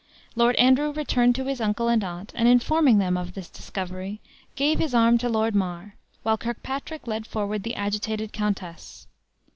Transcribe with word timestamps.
Lord 0.35 0.55
Andrew 0.55 0.91
returned 0.91 1.35
to 1.35 1.43
his 1.43 1.61
uncle 1.61 1.87
and 1.87 2.03
aunt, 2.03 2.31
and 2.33 2.47
informing 2.47 2.97
them 2.97 3.17
of 3.17 3.35
this 3.35 3.47
discovery, 3.51 4.19
gave 4.55 4.79
his 4.79 4.95
arm 4.95 5.19
to 5.19 5.29
Lord 5.29 5.53
Mar, 5.53 5.93
while 6.23 6.39
Kirkpatrick 6.39 7.05
led 7.05 7.27
forward 7.27 7.61
the 7.61 7.75
agitated 7.75 8.33
countess. 8.33 9.05